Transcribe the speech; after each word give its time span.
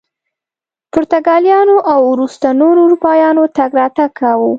پرتګالیانو 0.93 1.77
او 1.93 1.99
وروسته 2.13 2.47
نورو 2.59 2.79
اروپایانو 2.87 3.43
تګ 3.57 3.71
راتګ 3.79 4.09
کاوه. 4.19 4.49